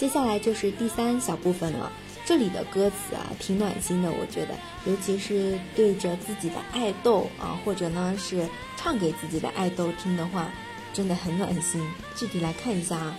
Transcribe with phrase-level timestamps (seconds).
[0.00, 1.92] 接下来就是第三小部分了。
[2.24, 10.50] 这里的歌词啊，挺暖心的，我觉得，尤其是对着自己的爱豆啊，或者呢是唱给自己的爱豆听的话，
[10.92, 11.80] 真的很暖心。
[12.16, 13.16] 具体来看一下啊，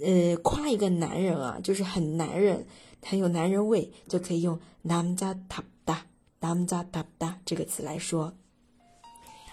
[0.00, 2.66] 呃夸一个男人啊，就是很男人，
[3.02, 8.34] 很有男人味，就可以用남자답다남자답다这个词来说。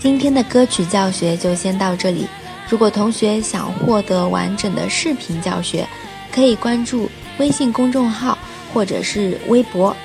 [0.00, 2.26] 今天的歌曲教学就先到这里。
[2.68, 5.88] 如果同学想获得完整的视频教学，
[6.30, 8.36] 可以关注微信公众号
[8.74, 9.96] 或者是微博“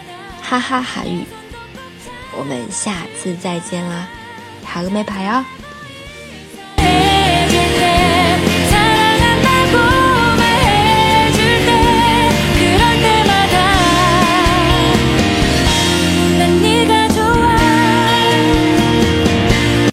[0.48, 1.24] 哈哈韩语”。
[2.32, 4.08] 我们下次再见啦，
[4.64, 5.44] 好了没牌哦！